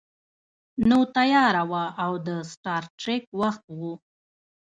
[0.89, 3.81] نو تیاره وه او د سټار ټریک وخت و